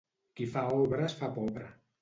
[0.39, 1.73] Qui fa obra es fa pobre.